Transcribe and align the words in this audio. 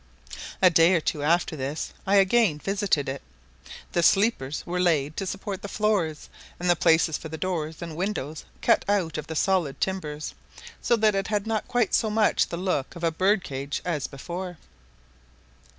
A 0.63 0.71
day 0.71 0.95
or 0.95 0.99
two 0.99 1.21
after 1.21 1.55
this 1.55 1.93
I 2.07 2.15
again 2.15 2.57
visited 2.57 3.07
it. 3.07 3.21
The 3.91 4.01
sleepers 4.01 4.65
were 4.65 4.79
laid 4.79 5.15
to 5.17 5.27
support 5.27 5.61
the 5.61 5.67
floors, 5.67 6.27
and 6.59 6.67
the 6.67 6.75
places 6.75 7.19
for 7.19 7.29
the 7.29 7.37
doors 7.37 7.83
and 7.83 7.95
windows 7.95 8.43
cut 8.63 8.83
out 8.89 9.19
of 9.19 9.27
the 9.27 9.35
solid 9.35 9.79
timbers, 9.79 10.33
so 10.81 10.95
that 10.95 11.13
it 11.13 11.27
had 11.27 11.45
not 11.45 11.67
quite 11.67 11.93
so 11.93 12.09
much 12.09 12.47
the 12.47 12.57
look 12.57 12.95
of 12.95 13.03
a 13.03 13.11
bird 13.11 13.43
cage 13.43 13.79
as 13.85 14.07
before. 14.07 14.57